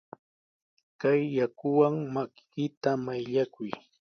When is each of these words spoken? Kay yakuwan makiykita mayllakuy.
Kay 0.99 1.21
yakuwan 1.37 1.95
makiykita 2.13 2.91
mayllakuy. 3.05 3.71